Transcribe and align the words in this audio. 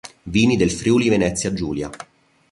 Vini 0.23 0.57
del 0.57 0.71
Friuli-Venezia 0.71 1.53
Giulia 1.53 1.91